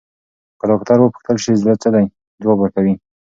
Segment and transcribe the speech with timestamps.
[0.59, 2.05] که ډاکټر وپوښتل شي، زړه څه دی،
[2.41, 2.93] ځواب ورکوي.